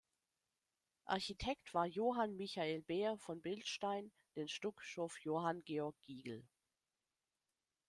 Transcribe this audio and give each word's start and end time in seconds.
Architekt 1.05 1.75
war 1.75 1.85
Johann 1.85 2.35
Michael 2.35 2.81
Beer 2.81 3.19
von 3.19 3.39
Bildstein 3.39 4.11
den 4.35 4.47
Stuck 4.47 4.81
schuf 4.81 5.15
Johann 5.19 5.63
Georg 5.63 5.95
Gigl. 6.01 6.43